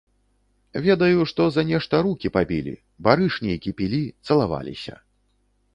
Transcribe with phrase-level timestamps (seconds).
[0.85, 2.73] Ведаю, што за нешта рукі пабілі,
[3.09, 4.95] барыш нейкі пілі, цалаваліся.